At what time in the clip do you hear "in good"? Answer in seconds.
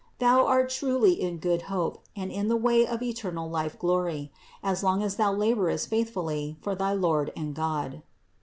1.21-1.61